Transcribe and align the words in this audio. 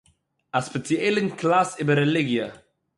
אַ 0.57 0.63
ספּעציעלן 0.67 1.27
קלאַס 1.39 1.69
איבער 1.79 1.97
רעליגיע 2.03 2.45